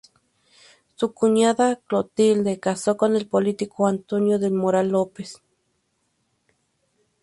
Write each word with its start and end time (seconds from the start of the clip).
Su 0.95 1.13
cuñada 1.13 1.75
Clotilde 1.75 2.59
casó 2.59 2.97
con 2.97 3.15
el 3.15 3.27
político 3.27 3.85
Antonio 3.85 4.39
del 4.39 4.51
Moral 4.53 4.89
López. 4.89 5.43